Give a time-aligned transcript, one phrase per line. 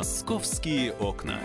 [0.00, 1.38] Московские окна.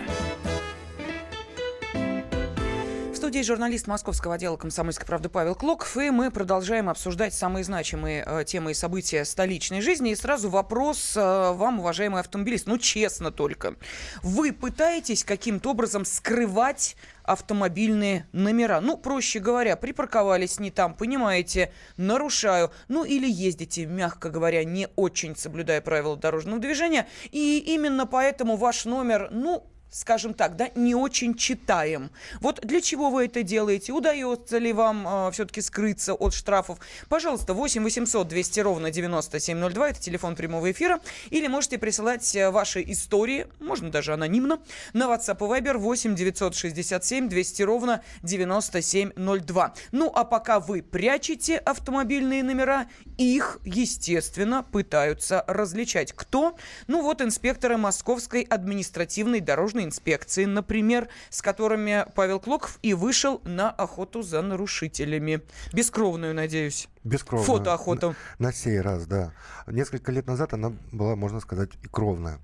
[3.36, 8.46] Студии журналист московского отдела «Комсомольской правды» Павел Клоков, и мы продолжаем обсуждать самые значимые э,
[8.46, 10.12] темы и события столичной жизни.
[10.12, 13.76] И сразу вопрос э, вам, уважаемый автомобилист, ну честно только,
[14.24, 18.80] вы пытаетесь каким-то образом скрывать автомобильные номера.
[18.80, 22.72] Ну, проще говоря, припарковались не там, понимаете, нарушаю.
[22.88, 27.06] Ну, или ездите, мягко говоря, не очень соблюдая правила дорожного движения.
[27.32, 32.12] И именно поэтому ваш номер, ну, скажем так, да, не очень читаем.
[32.42, 33.94] Вот для чего вы это делаете?
[33.94, 36.80] Удается ли вам э, все-таки скрыться от штрафов?
[37.08, 41.00] Пожалуйста, 8 800 200 ровно 9702, это телефон прямого эфира.
[41.30, 44.60] Или можете присылать э, ваши истории, можно даже анонимно,
[44.94, 49.74] на WhatsApp и Viber 8 967 200 ровно 9702.
[49.94, 56.12] Ну, а пока вы прячете автомобильные номера, их, естественно, пытаются различать.
[56.12, 56.58] Кто?
[56.88, 63.70] Ну, вот инспекторы Московской административной дорожной инспекции, например, с которыми Павел Клоков и вышел на
[63.70, 65.42] охоту за нарушителями.
[65.74, 66.88] Бескровную, надеюсь.
[67.06, 67.46] Бескровная.
[67.46, 68.16] Фотоохота.
[68.40, 69.32] На, на сей раз, да.
[69.68, 72.40] Несколько лет назад она была, можно сказать, и кровная.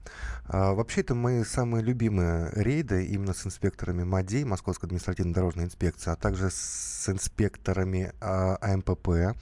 [0.46, 6.16] А, вообще, это мои самые любимые рейды именно с инспекторами МАДИ, Московской административно-дорожной инспекции, а
[6.16, 9.36] также с инспекторами а, АМПП,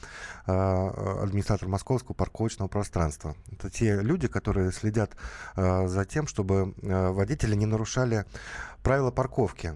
[0.47, 3.35] а, администратор Московского парковочного пространства.
[3.51, 5.17] Это те люди, которые следят
[5.57, 8.23] а, за тем, чтобы а, водители не нарушали
[8.83, 9.75] правила парковки.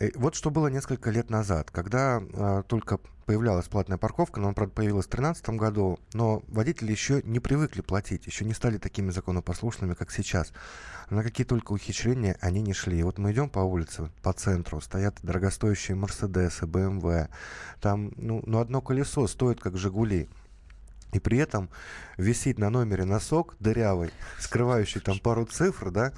[0.00, 4.54] И вот что было несколько лет назад, когда а, только появлялась платная парковка, но она,
[4.54, 9.10] правда, появилась в 2013 году, но водители еще не привыкли платить, еще не стали такими
[9.10, 10.52] законопослушными, как сейчас.
[11.10, 13.02] На какие только ухищрения они не шли.
[13.02, 17.28] Вот мы идем по улице, по центру, стоят дорогостоящие Мерседесы, БМВ,
[17.80, 20.28] там, ну, ну одно колесо стоит как Жигули.
[21.12, 21.68] И при этом
[22.16, 26.12] висит на номере носок дырявый, скрывающий там пару цифр, да,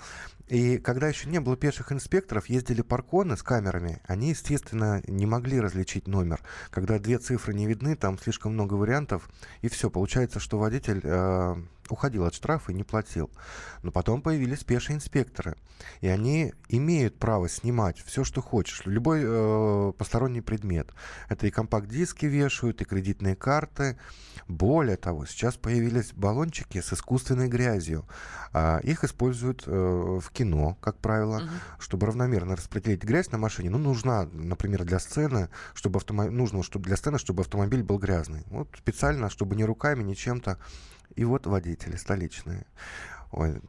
[0.48, 5.60] и когда еще не было пеших инспекторов, ездили парконы с камерами, они, естественно, не могли
[5.60, 6.40] различить номер.
[6.70, 9.28] Когда две цифры не видны, там слишком много вариантов,
[9.62, 9.88] и все.
[9.88, 11.56] Получается, что водитель э,
[11.88, 13.30] уходил от штрафа и не платил.
[13.82, 15.56] Но потом появились пешие инспекторы,
[16.00, 20.92] и они имеют право снимать все, что хочешь, любой э, посторонний предмет.
[21.28, 23.98] Это и компакт-диски вешают, и кредитные карты.
[24.48, 28.06] Более того, сейчас появились баллончики с искусственной грязью.
[28.52, 31.48] А их используют э, в кино, как правило, угу.
[31.78, 33.70] чтобы равномерно распределить грязь на машине.
[33.70, 38.44] Ну, нужна, например, для сцены, чтобы автомобиль, нужно чтобы для сцены, чтобы автомобиль был грязный.
[38.50, 40.58] Вот специально, чтобы не руками, ни чем-то.
[41.14, 42.66] И вот водители столичные.
[43.36, 43.60] Ой,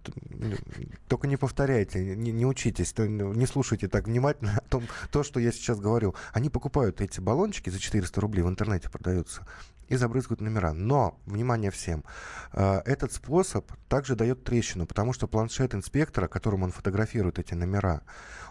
[1.08, 5.52] только не повторяйте, не, не учитесь, не слушайте так внимательно о том, то, что я
[5.52, 6.14] сейчас говорю.
[6.34, 9.48] Они покупают эти баллончики за 400 рублей, в интернете продаются,
[9.88, 10.74] и забрызгают номера.
[10.74, 12.04] Но, внимание всем,
[12.54, 18.02] э, этот способ также дает трещину, потому что планшет инспектора, которым он фотографирует эти номера,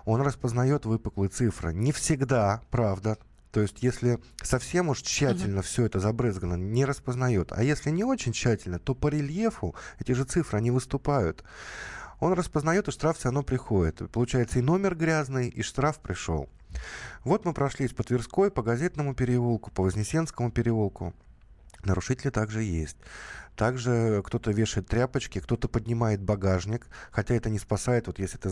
[0.05, 1.73] он распознает выпуклые цифры.
[1.73, 3.19] Не всегда, правда,
[3.55, 5.63] то есть, если совсем уж тщательно uh-huh.
[5.63, 7.53] все это забрызгано, не распознает.
[7.53, 11.45] А если не очень тщательно, то по рельефу эти же цифры, они выступают.
[12.19, 14.11] Он распознает, и штраф все равно приходит.
[14.11, 16.49] Получается, и номер грязный, и штраф пришел.
[17.25, 21.15] Вот мы прошлись по Тверской, по Газетному переулку, по Вознесенскому переулку.
[21.85, 22.97] Нарушители также есть.
[23.57, 28.51] Также кто-то вешает тряпочки, кто-то поднимает багажник, хотя это не спасает, вот если это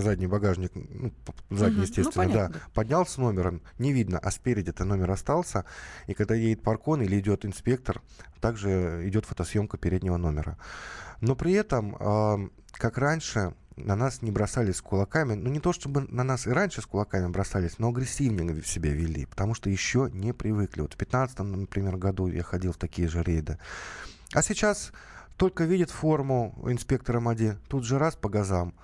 [0.00, 1.12] задний багажник, ну,
[1.48, 5.64] задний, угу, естественно, ну, понятно, да, поднял с номером, не видно, а спереди-то номер остался,
[6.06, 8.02] и когда едет паркон или идет инспектор,
[8.40, 10.58] также идет фотосъемка переднего номера.
[11.22, 15.34] Но при этом, э, как раньше, на нас не бросались с кулаками.
[15.34, 19.26] Ну, не то чтобы на нас и раньше с кулаками бросались, но агрессивнее себя вели,
[19.26, 20.82] потому что еще не привыкли.
[20.82, 23.58] Вот в 15 например, году я ходил в такие же рейды.
[24.34, 24.92] А сейчас
[25.36, 28.74] только видит форму инспектора МАДИ, тут же раз по газам.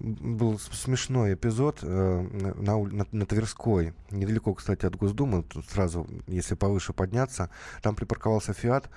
[0.00, 6.54] Был смешной эпизод э, на, на, на Тверской, недалеко, кстати, от Госдумы, тут сразу, если
[6.54, 7.50] повыше подняться,
[7.82, 8.88] там припарковался «Фиат»,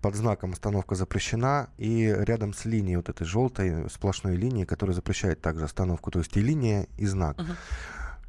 [0.00, 5.40] под знаком «Остановка запрещена», и рядом с линией вот этой желтой сплошной линии, которая запрещает
[5.40, 7.38] также остановку, то есть и линия, и знак.
[7.38, 7.56] Uh-huh.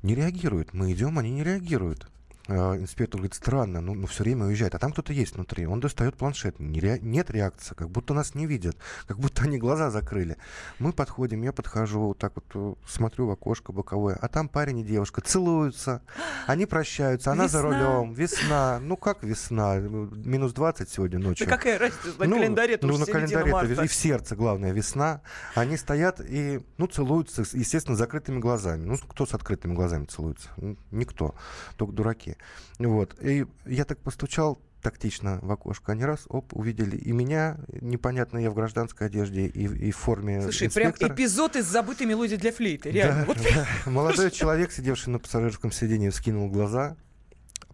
[0.04, 0.74] Не реагируют.
[0.74, 2.08] Мы идем, они не реагируют.
[2.50, 5.66] А, инспектор говорит, странно, ну, ну все время уезжает, а там кто-то есть внутри.
[5.66, 7.00] Он достает планшет, не ре...
[7.02, 8.76] нет реакции, как будто нас не видят,
[9.08, 10.38] как будто они глаза закрыли.
[10.78, 14.80] Мы подходим, я подхожу, вот так вот э, смотрю в окошко боковое, а там парень
[14.80, 16.02] и девушка целуются,
[16.48, 17.60] они прощаются, она весна.
[17.60, 21.48] за рулем, весна, ну как весна, минус 20 сегодня ночью.
[21.48, 25.22] Да какая разница, на ну, календаре Ну на календаре и в сердце, главное, весна.
[25.56, 28.86] Они стоят и, ну, целуются, естественно, закрытыми глазами.
[28.86, 30.50] Ну, кто с открытыми глазами целуется?
[30.92, 31.36] Никто,
[31.78, 32.33] только дураки.
[32.80, 33.16] Вот.
[33.22, 38.52] И я так постучал, тактично в окошко, они раз, оп, увидели и меня, непонятно, я
[38.52, 41.08] в гражданской одежде и, и в форме Слушай, инспектора.
[41.08, 43.22] прям эпизод из забытой мелодии для флейты, реально.
[43.22, 43.68] Да, Вот да.
[43.90, 46.98] Молодой человек, сидевший на пассажирском сиденье, вскинул глаза,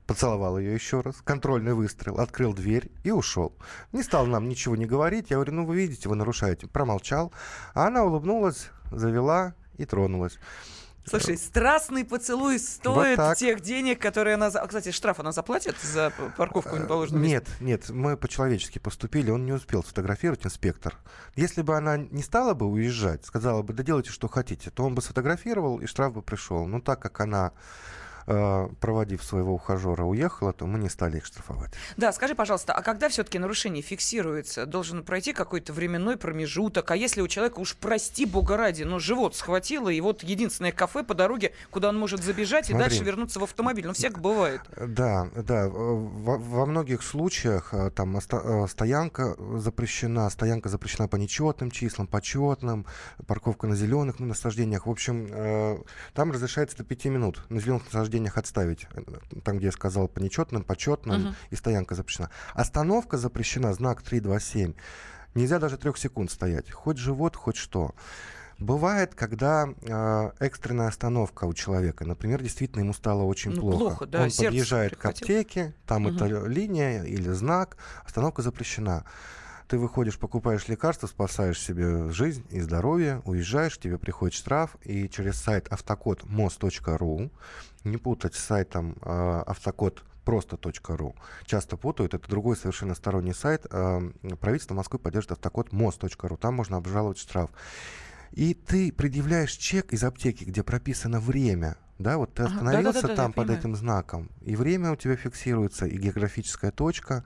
[0.09, 3.55] поцеловал ее еще раз, контрольный выстрел, открыл дверь и ушел.
[3.91, 5.29] Не стал нам ничего не говорить.
[5.29, 6.65] Я говорю, ну вы видите, вы нарушаете.
[6.67, 7.31] Промолчал.
[7.75, 10.39] А она улыбнулась, завела и тронулась.
[11.09, 13.37] Слушай, страстный поцелуй стоит так.
[13.37, 14.47] тех денег, которые она...
[14.47, 17.37] А, Кстати, штраф она заплатит за парковку в неположенном месте?
[17.59, 20.95] Нет, нет, мы по-человечески поступили, он не успел сфотографировать, инспектор.
[21.35, 24.95] Если бы она не стала бы уезжать, сказала бы, да делайте, что хотите, то он
[24.95, 26.65] бы сфотографировал, и штраф бы пришел.
[26.65, 28.08] Но так как она, э,
[28.79, 31.71] проводив своего ухажера, уехала, то мы не стали их штрафовать.
[31.97, 34.65] Да, скажи, пожалуйста, а когда все-таки нарушение фиксируется?
[34.65, 36.91] Должен пройти какой-то временной промежуток?
[36.91, 41.03] А если у человека уж, прости бога ради, но живот схватило, и вот единственное кафе
[41.03, 42.89] по дороге, куда он может забежать и Смотри.
[42.89, 43.87] дальше вернуться в автомобиль?
[43.87, 44.61] Ну, всяко бывает.
[44.77, 45.65] Да, да.
[45.65, 52.07] э, Во, во многих случаях э, там э, стоянка запрещена, стоянка запрещена по нечетным числам,
[52.07, 52.85] почетным,
[53.25, 54.85] парковка на зеленых насаждениях.
[54.85, 55.77] В общем, э,
[56.13, 58.87] там разрешается до 5 минут на зеленых насаждениях отставить.
[58.93, 59.01] Э,
[59.43, 61.35] Там, где я сказал, по нечетным, почетным, Мгм.
[61.49, 62.29] и стоянка запрещена.
[62.53, 64.73] Остановка запрещена, знак 327.
[65.35, 66.71] Нельзя даже трех секунд стоять.
[66.71, 67.93] Хоть живот, хоть что.
[68.57, 73.77] Бывает, когда э, экстренная остановка у человека, например, действительно ему стало очень Ну, плохо.
[73.77, 75.39] плохо, да, Он подъезжает к прихватило.
[75.39, 76.15] аптеке, там Мгм.
[76.15, 79.05] это линия или знак, остановка запрещена.
[79.69, 85.35] Ты выходишь, покупаешь лекарства, спасаешь себе жизнь и здоровье, уезжаешь, тебе приходит штраф, и через
[85.35, 87.29] сайт автокод mos.ru,
[87.83, 91.15] не путать с сайтом э, автокод просто.ру.
[91.45, 93.67] Часто путают, это другой совершенно сторонний сайт.
[93.69, 94.01] Э,
[94.39, 97.51] правительство Москвы поддержит автокод mos.ru, там можно обжаловать штраф.
[98.31, 101.77] И ты предъявляешь чек из аптеки, где прописано время.
[101.99, 105.15] Да, вот ты Ага, остановился да-да-да-да, там я под этим знаком, и время у тебя
[105.15, 107.23] фиксируется, и географическая точка.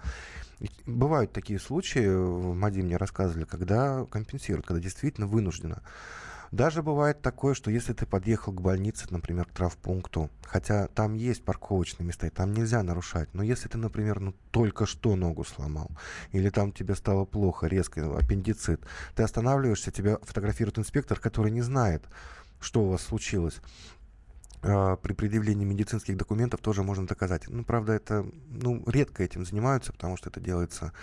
[0.86, 5.81] Бывают такие случаи, в МАДИ мне рассказывали, когда компенсируют, когда действительно вынуждено.
[6.51, 11.44] Даже бывает такое, что если ты подъехал к больнице, например, к травпункту, хотя там есть
[11.44, 15.89] парковочные места, и там нельзя нарушать, но если ты, например, ну, только что ногу сломал,
[16.31, 18.81] или там тебе стало плохо, резко, аппендицит,
[19.15, 22.04] ты останавливаешься, тебя фотографирует инспектор, который не знает,
[22.60, 23.60] что у вас случилось.
[24.63, 27.44] А, При предъявлении медицинских документов тоже можно доказать.
[27.48, 30.94] Ну, правда, это ну, редко этим занимаются, потому что это делается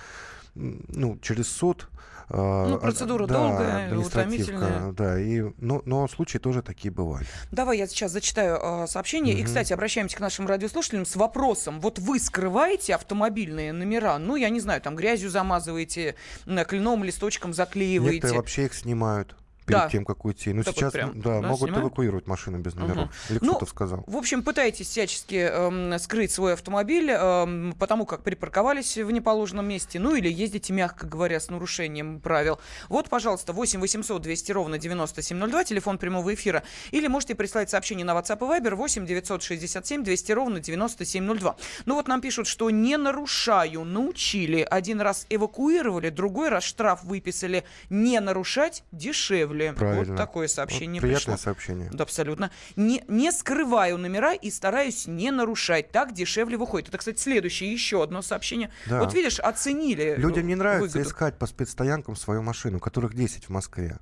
[0.55, 1.89] ну, через суд.
[2.29, 4.95] а, Ну, а, процедура да, долгая, административка.
[4.97, 7.27] Да, и, но, но случаи тоже такие бывали.
[7.53, 9.35] Давай я сейчас зачитаю э, сообщение.
[9.35, 9.47] И, Мгм.
[9.47, 11.81] кстати, обращаемся к нашим радиослушателям с вопросом.
[11.81, 14.19] Вот вы скрываете автомобильные номера?
[14.19, 16.15] Ну, я не знаю, там грязью замазываете,
[16.47, 18.15] кленовым листочком заклеиваете.
[18.15, 19.37] Некоторые вообще их снимают
[19.71, 19.89] перед Да.
[19.91, 20.53] тем, как уйти.
[20.53, 21.85] Ну, Так вот сейчас прям, да, да, могут снимают?
[21.87, 23.05] эвакуировать машину без номеров.
[23.05, 23.11] Мгм.
[23.31, 24.05] Или Ну, сказал.
[24.07, 29.99] В общем, пытаетесь всячески эм, скрыть свой автомобиль, эм, потому как припарковались в неположенном месте,
[29.99, 32.59] ну или ездите, мягко говоря, с нарушением правил.
[32.89, 36.63] Вот, пожалуйста, 8 800 200 ровно 9702, телефон прямого эфира.
[36.91, 41.57] Или можете прислать сообщение на WhatsApp и Viber 8 967 200 ровно 9702.
[41.87, 44.67] Ну вот нам пишут, что не нарушаю, научили.
[44.69, 47.65] Один раз эвакуировали, другой раз штраф выписали.
[47.91, 49.60] Не нарушать дешевле.
[49.75, 50.05] Правильно.
[50.13, 51.45] Вот такое Вот сообщение приятное пришло.
[51.45, 51.91] сообщение.
[51.93, 52.51] Да, абсолютно.
[52.77, 55.91] Не, не скрываю номера и стараюсь не нарушать.
[55.91, 56.89] Так дешевле выходит.
[56.89, 58.71] Это, кстати, следующее еще одно сообщение.
[58.87, 59.01] Да.
[59.01, 60.15] Вот видишь, оценили.
[60.17, 61.09] Людям не э, нравится выгоду.
[61.09, 63.99] искать по спецстоянкам свою машину, которых 10 в Москве.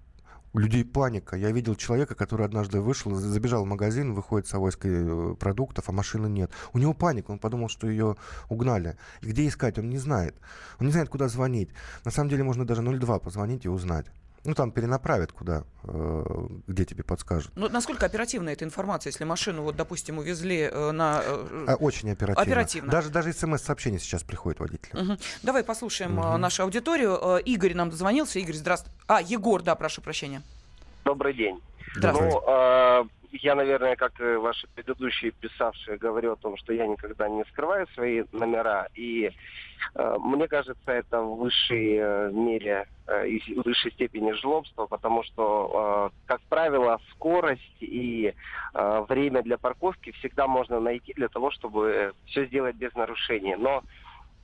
[0.54, 1.36] У людей паника.
[1.36, 5.88] Я видел человека, который однажды вышел, за- забежал в магазин, выходит с авоськой э, продуктов,
[5.88, 6.50] а машины нет.
[6.72, 8.16] У него паника, он подумал, что ее
[8.48, 8.96] угнали.
[9.20, 10.34] И где искать, он не знает.
[10.80, 11.68] Он не знает, куда звонить.
[12.06, 14.06] На самом деле можно даже 02 позвонить и узнать.
[14.48, 16.24] Ну, там перенаправят куда, э,
[16.66, 17.52] где тебе подскажут.
[17.54, 21.20] Ну, насколько оперативна эта информация, если машину, вот, допустим, увезли э, на...
[21.22, 22.42] э, очень оперативно.
[22.42, 22.90] Оперативно.
[22.90, 24.98] Даже, даже смс-сообщение сейчас приходит водителю.
[24.98, 25.18] Мгм.
[25.42, 26.40] Давай послушаем Мгм.
[26.40, 27.36] нашу аудиторию.
[27.44, 28.38] Игорь нам дозвонился.
[28.38, 28.90] Игорь, здравствуй.
[29.06, 30.40] А, Егор, да, прошу прощения.
[31.04, 31.60] Добрый день.
[31.94, 32.34] Здравствуйте.
[32.34, 37.28] Ну, э, я, наверное, как и ваши предыдущие писавшие, говорю о том, что я никогда
[37.28, 38.88] не скрываю свои номера.
[38.94, 39.30] И
[39.94, 45.23] э, мне кажется, это в высшей э, мере э, и в высшей степени жлобство, потому
[45.25, 48.35] что, э, как правило, скорость и
[48.75, 53.56] э, время для парковки всегда можно найти для того, чтобы все сделать без нарушений.
[53.56, 53.82] Но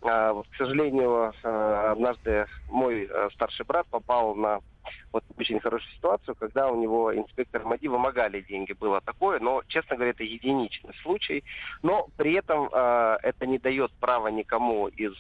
[0.03, 4.61] э, вот, к сожалению, э, однажды мой э, старший брат попал на
[5.15, 8.73] вот очень хорошую ситуацию, когда у него инспектор МАДИ вымогали деньги.
[8.73, 11.45] Было такое, но, честно говоря, это единичный случай.
[11.83, 15.15] Но при этом э, это не дает права никому из,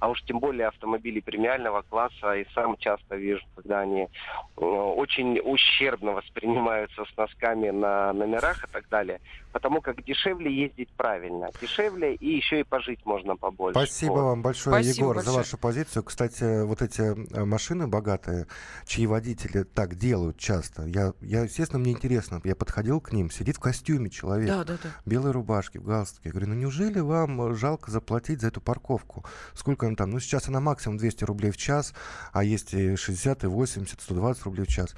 [0.00, 5.38] а уж тем более автомобилей премиального класса, и сам часто вижу, когда они э, очень
[5.40, 9.20] ущербно воспринимаются с носками на номерах и так далее.
[9.52, 11.50] Потому как дешевле ездить правильно.
[11.60, 13.78] Дешевле и еще и пожить можно побольше.
[13.78, 14.22] Спасибо вот.
[14.22, 15.32] вам большое, Спасибо Егор, большое.
[15.32, 16.02] за вашу позицию.
[16.02, 18.46] Кстати, вот эти э, машины богатые,
[18.86, 23.56] чьи водители так делают часто, я, я естественно, мне интересно, я подходил к ним, сидит
[23.56, 24.90] в костюме человек, Да, да, да.
[25.04, 26.28] белой рубашке, в галстуке.
[26.28, 29.24] Я говорю, ну неужели вам э, жалко заплатить за эту парковку?
[29.54, 30.10] Сколько она там?
[30.10, 31.94] Ну сейчас она максимум 200 рублей в час,
[32.32, 34.94] а есть и 60, и 80, 120 рублей в час.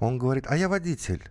[0.00, 1.22] Он говорит, а я водитель,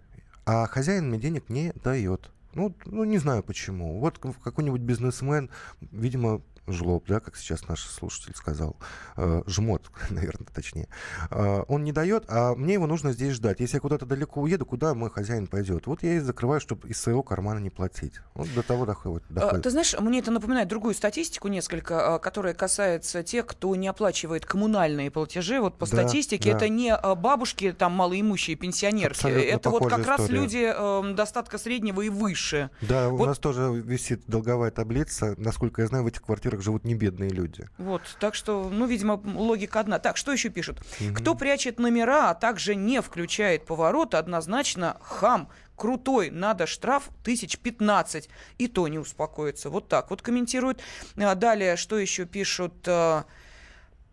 [0.46, 2.32] а хозяин мне денег не дает.
[2.58, 4.00] Ну, ну, не знаю почему.
[4.00, 8.76] Вот какой-нибудь бизнесмен, видимо, жлоб, да, как сейчас наш слушатель сказал,
[9.16, 10.88] э, жмот, наверное, точнее.
[11.32, 13.60] Э, он не дает, а мне его нужно здесь ждать.
[13.60, 15.88] Если я куда-то далеко уеду, куда мой хозяин пойдет?
[15.88, 18.14] Вот я и закрываю, чтобы из своего кармана не платить.
[18.34, 19.24] Вот до того доходит.
[19.30, 19.64] А, доходит.
[19.64, 24.46] Ты знаешь, мне это напоминает другую статистику несколько, а, которая касается тех, кто не оплачивает
[24.46, 25.62] коммунальные платежи.
[25.62, 26.58] Вот по Да, статистике да.
[26.58, 29.18] это не а, бабушки, там малоимущие пенсионерки.
[29.18, 30.40] Абсолютно это вот как раз история.
[30.40, 32.47] люди э, достатка среднего и выше.
[32.82, 35.36] Да, у вот- нас тоже висит долговая таблица.
[35.38, 37.68] Насколько я знаю, в этих квартирах живут не бедные люди.
[37.78, 40.00] Вот, так что, ну, видимо, логика одна.
[40.00, 40.82] Так, что еще пишут?
[41.16, 45.50] Кто прячет номера, а также не включает поворот, однозначно хам.
[45.76, 48.30] Крутой, надо штраф тысяч пятнадцать.
[48.58, 49.70] И то не успокоится.
[49.70, 50.82] Вот так вот комментируют.
[51.18, 52.88] А, Далее, что еще пишут?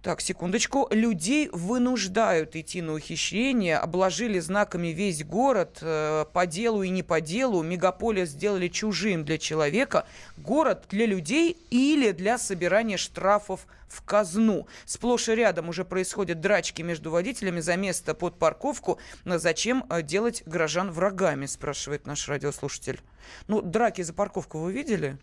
[0.04, 0.86] Так, секундочку.
[0.90, 7.22] Людей вынуждают идти на ухищрение, обложили знаками весь город э, по делу и не по
[7.22, 7.62] делу.
[7.62, 10.06] Мегаполис сделали чужим для человека.
[10.36, 14.66] Город для людей или для собирания штрафов в казну.
[14.84, 18.98] Сплошь и рядом уже происходят драчки между водителями за место под парковку.
[19.24, 23.00] Но зачем э, делать горожан врагами, спрашивает наш радиослушатель.
[23.48, 25.16] Ну, драки за парковку вы видели?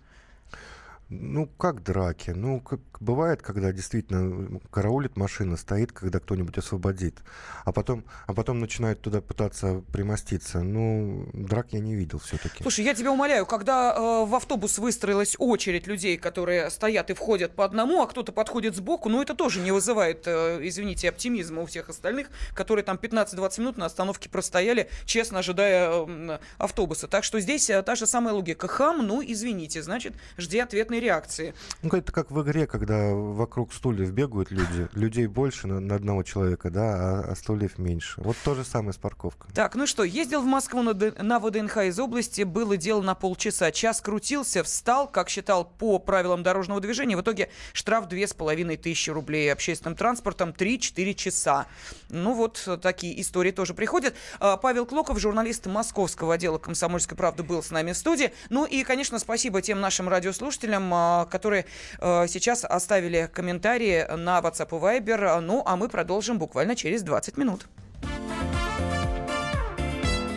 [1.13, 2.29] Ну, как драки?
[2.29, 7.19] Ну, как бывает, когда действительно караулит машина, стоит, когда кто-нибудь освободит,
[7.65, 10.61] а потом, а потом начинают туда пытаться примоститься.
[10.61, 12.63] Ну, драк я не видел все-таки.
[12.63, 17.55] Слушай, я тебя умоляю, когда э, в автобус выстроилась очередь людей, которые стоят и входят
[17.55, 21.65] по одному, а кто-то подходит сбоку, ну это тоже не вызывает, э, извините, оптимизма у
[21.65, 27.09] всех остальных, которые там 15-20 минут на остановке простояли, честно ожидая э, автобуса.
[27.09, 28.69] Так что здесь э, та же самая логика.
[28.69, 31.53] Хам, ну извините, значит, жди ответной реакции.
[31.81, 34.87] Ну, это как в игре, когда вокруг стульев бегают люди.
[34.93, 38.21] Людей больше на, на одного человека, да, а, а стульев меньше.
[38.21, 39.51] Вот то же самое с парковкой.
[39.53, 43.15] Так, ну что, ездил в Москву на, Д- на ВДНХ из области, было дело на
[43.15, 43.71] полчаса.
[43.71, 47.17] Час крутился, встал, как считал по правилам дорожного движения.
[47.17, 49.51] В итоге штраф 2500 рублей.
[49.51, 51.67] Общественным транспортом 3-4 часа.
[52.09, 54.13] Ну вот, э, такие истории тоже приходят.
[54.39, 58.31] А, Павел Клоков, журналист московского отдела «Комсомольской правды» был с нами в студии.
[58.49, 61.65] Ну и, конечно, спасибо тем нашим радиослушателям, а, которые
[61.99, 65.39] э, сейчас оставили комментарии на WhatsApp и Viber.
[65.39, 67.67] Ну, а мы продолжим буквально через 20 минут.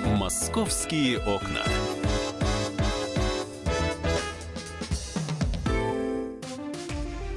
[0.04, 1.62] Московские окна.